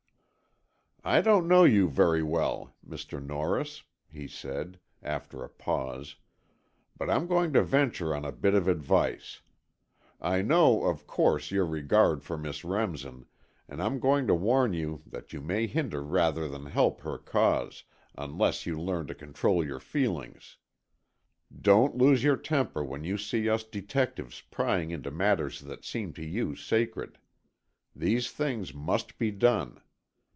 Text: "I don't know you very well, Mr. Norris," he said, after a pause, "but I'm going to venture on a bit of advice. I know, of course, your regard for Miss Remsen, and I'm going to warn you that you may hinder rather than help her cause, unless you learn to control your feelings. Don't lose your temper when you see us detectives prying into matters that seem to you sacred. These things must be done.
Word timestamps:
"I 1.03 1.21
don't 1.21 1.47
know 1.47 1.63
you 1.63 1.89
very 1.89 2.21
well, 2.21 2.75
Mr. 2.87 3.19
Norris," 3.19 3.81
he 4.07 4.27
said, 4.27 4.79
after 5.01 5.43
a 5.43 5.49
pause, 5.49 6.15
"but 6.95 7.09
I'm 7.09 7.25
going 7.25 7.51
to 7.53 7.63
venture 7.63 8.13
on 8.15 8.23
a 8.23 8.31
bit 8.31 8.53
of 8.53 8.67
advice. 8.67 9.41
I 10.21 10.43
know, 10.43 10.83
of 10.83 11.07
course, 11.07 11.49
your 11.49 11.65
regard 11.65 12.21
for 12.23 12.37
Miss 12.37 12.63
Remsen, 12.63 13.25
and 13.67 13.81
I'm 13.81 13.99
going 13.99 14.27
to 14.27 14.35
warn 14.35 14.73
you 14.73 15.01
that 15.07 15.33
you 15.33 15.41
may 15.41 15.65
hinder 15.65 16.03
rather 16.03 16.47
than 16.47 16.67
help 16.67 17.01
her 17.01 17.17
cause, 17.17 17.83
unless 18.15 18.67
you 18.67 18.79
learn 18.79 19.07
to 19.07 19.15
control 19.15 19.65
your 19.65 19.79
feelings. 19.79 20.57
Don't 21.59 21.97
lose 21.97 22.23
your 22.23 22.37
temper 22.37 22.83
when 22.83 23.03
you 23.03 23.17
see 23.17 23.49
us 23.49 23.63
detectives 23.63 24.41
prying 24.51 24.91
into 24.91 25.09
matters 25.09 25.61
that 25.61 25.83
seem 25.83 26.13
to 26.13 26.23
you 26.23 26.55
sacred. 26.55 27.17
These 27.95 28.29
things 28.31 28.71
must 28.75 29.17
be 29.17 29.31
done. 29.31 29.81